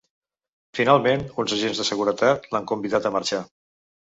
[0.79, 3.45] Finalment, uns agents de seguretat l’han convidat a marxar.